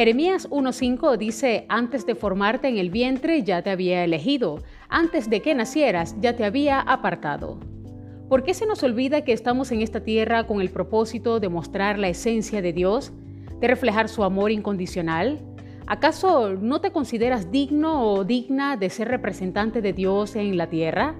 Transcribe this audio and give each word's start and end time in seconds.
Jeremías 0.00 0.48
1.5 0.48 1.18
dice, 1.18 1.66
antes 1.68 2.06
de 2.06 2.14
formarte 2.14 2.68
en 2.68 2.78
el 2.78 2.88
vientre 2.88 3.42
ya 3.42 3.60
te 3.60 3.68
había 3.68 4.02
elegido, 4.02 4.62
antes 4.88 5.28
de 5.28 5.42
que 5.42 5.54
nacieras 5.54 6.16
ya 6.22 6.34
te 6.34 6.46
había 6.46 6.80
apartado. 6.80 7.60
¿Por 8.30 8.42
qué 8.42 8.54
se 8.54 8.64
nos 8.64 8.82
olvida 8.82 9.24
que 9.24 9.34
estamos 9.34 9.70
en 9.72 9.82
esta 9.82 10.00
tierra 10.00 10.46
con 10.46 10.62
el 10.62 10.70
propósito 10.70 11.38
de 11.38 11.50
mostrar 11.50 11.98
la 11.98 12.08
esencia 12.08 12.62
de 12.62 12.72
Dios, 12.72 13.12
de 13.60 13.68
reflejar 13.68 14.08
su 14.08 14.24
amor 14.24 14.52
incondicional? 14.52 15.38
¿Acaso 15.86 16.54
no 16.54 16.80
te 16.80 16.92
consideras 16.92 17.50
digno 17.50 18.10
o 18.10 18.24
digna 18.24 18.78
de 18.78 18.88
ser 18.88 19.08
representante 19.08 19.82
de 19.82 19.92
Dios 19.92 20.34
en 20.34 20.56
la 20.56 20.70
tierra? 20.70 21.14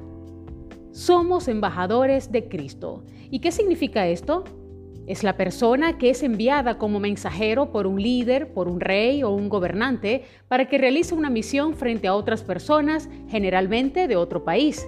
Somos 0.90 1.48
embajadores 1.48 2.32
de 2.32 2.48
Cristo. 2.48 3.04
¿Y 3.30 3.40
qué 3.40 3.52
significa 3.52 4.06
esto? 4.06 4.44
Es 5.10 5.24
la 5.24 5.36
persona 5.36 5.98
que 5.98 6.10
es 6.10 6.22
enviada 6.22 6.78
como 6.78 7.00
mensajero 7.00 7.72
por 7.72 7.88
un 7.88 8.00
líder, 8.00 8.52
por 8.52 8.68
un 8.68 8.78
rey 8.78 9.24
o 9.24 9.30
un 9.30 9.48
gobernante 9.48 10.22
para 10.46 10.68
que 10.68 10.78
realice 10.78 11.16
una 11.16 11.30
misión 11.30 11.74
frente 11.74 12.06
a 12.06 12.14
otras 12.14 12.44
personas, 12.44 13.08
generalmente 13.28 14.06
de 14.06 14.14
otro 14.14 14.44
país. 14.44 14.86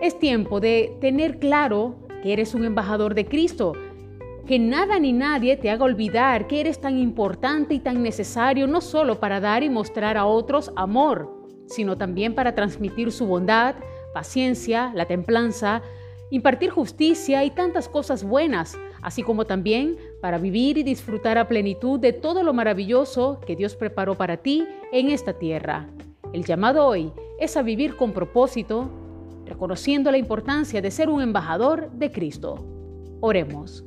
Es 0.00 0.18
tiempo 0.18 0.58
de 0.58 0.96
tener 1.00 1.38
claro 1.38 1.94
que 2.24 2.32
eres 2.32 2.56
un 2.56 2.64
embajador 2.64 3.14
de 3.14 3.26
Cristo, 3.26 3.74
que 4.48 4.58
nada 4.58 4.98
ni 4.98 5.12
nadie 5.12 5.56
te 5.56 5.70
haga 5.70 5.84
olvidar 5.84 6.48
que 6.48 6.58
eres 6.58 6.80
tan 6.80 6.98
importante 6.98 7.72
y 7.72 7.78
tan 7.78 8.02
necesario 8.02 8.66
no 8.66 8.80
solo 8.80 9.20
para 9.20 9.38
dar 9.38 9.62
y 9.62 9.70
mostrar 9.70 10.16
a 10.16 10.26
otros 10.26 10.72
amor, 10.74 11.46
sino 11.68 11.96
también 11.96 12.34
para 12.34 12.56
transmitir 12.56 13.12
su 13.12 13.26
bondad, 13.28 13.76
paciencia, 14.12 14.90
la 14.92 15.06
templanza, 15.06 15.82
impartir 16.30 16.70
justicia 16.70 17.44
y 17.44 17.50
tantas 17.50 17.88
cosas 17.88 18.24
buenas, 18.24 18.78
así 19.02 19.22
como 19.22 19.44
también 19.44 19.96
para 20.20 20.38
vivir 20.38 20.78
y 20.78 20.82
disfrutar 20.82 21.38
a 21.38 21.48
plenitud 21.48 22.00
de 22.00 22.12
todo 22.12 22.42
lo 22.42 22.52
maravilloso 22.52 23.40
que 23.46 23.56
Dios 23.56 23.76
preparó 23.76 24.14
para 24.14 24.38
ti 24.38 24.66
en 24.92 25.10
esta 25.10 25.34
tierra. 25.34 25.88
El 26.32 26.44
llamado 26.44 26.86
hoy 26.86 27.12
es 27.38 27.56
a 27.56 27.62
vivir 27.62 27.96
con 27.96 28.12
propósito, 28.12 28.90
reconociendo 29.46 30.10
la 30.10 30.18
importancia 30.18 30.80
de 30.80 30.90
ser 30.90 31.08
un 31.08 31.22
embajador 31.22 31.90
de 31.92 32.10
Cristo. 32.10 32.64
Oremos. 33.20 33.84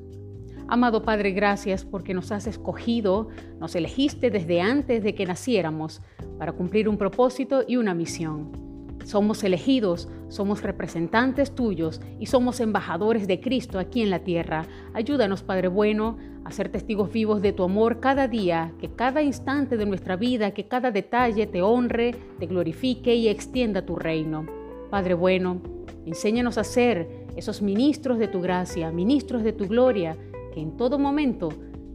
Amado 0.70 1.02
Padre, 1.02 1.32
gracias 1.32 1.86
porque 1.86 2.14
nos 2.14 2.32
has 2.32 2.46
escogido, 2.46 3.30
nos 3.60 3.76
elegiste 3.76 4.30
desde 4.30 4.62
antes 4.62 5.02
de 5.02 5.16
que 5.16 5.26
naciéramos 5.26 6.02
para 6.38 6.52
cumplir 6.52 6.90
un 6.90 6.98
propósito 6.98 7.64
y 7.66 7.78
una 7.78 7.94
misión. 7.94 8.67
Somos 9.08 9.42
elegidos, 9.46 10.10
somos 10.28 10.64
representantes 10.64 11.56
tuyos 11.56 12.02
y 12.20 12.26
somos 12.26 12.60
embajadores 12.60 13.26
de 13.26 13.40
Cristo 13.40 13.80
aquí 13.80 14.02
en 14.02 14.10
la 14.10 14.20
tierra. 14.20 14.66
Ayúdanos, 14.94 15.44
Padre 15.44 15.70
bueno, 15.70 16.18
a 16.44 16.52
ser 16.52 16.68
testigos 16.68 17.10
vivos 17.14 17.42
de 17.42 17.54
tu 17.54 17.64
amor 17.64 18.02
cada 18.02 18.28
día, 18.28 18.74
que 18.82 18.90
cada 18.90 19.22
instante 19.22 19.78
de 19.78 19.86
nuestra 19.86 20.18
vida, 20.18 20.52
que 20.52 20.68
cada 20.68 20.92
detalle 20.92 21.48
te 21.48 21.62
honre, 21.62 22.16
te 22.38 22.48
glorifique 22.48 23.16
y 23.16 23.30
extienda 23.30 23.86
tu 23.86 23.96
reino. 23.96 24.46
Padre 24.90 25.14
bueno, 25.14 25.62
enséñanos 26.06 26.58
a 26.58 26.66
ser 26.66 27.08
esos 27.38 27.62
ministros 27.62 28.20
de 28.20 28.28
tu 28.28 28.42
gracia, 28.42 28.92
ministros 28.92 29.42
de 29.42 29.54
tu 29.54 29.70
gloria, 29.70 30.18
que 30.54 30.60
en 30.60 30.76
todo 30.76 31.00
momento 31.00 31.48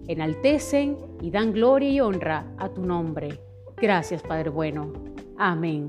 enaltecen 0.09 0.97
y 1.21 1.31
dan 1.31 1.53
gloria 1.53 1.91
y 1.91 2.01
honra 2.01 2.55
a 2.57 2.71
tu 2.71 2.87
nombre. 2.87 3.39
Gracias, 3.77 4.23
Padre 4.23 4.49
bueno. 4.49 4.95
Amén. 5.37 5.89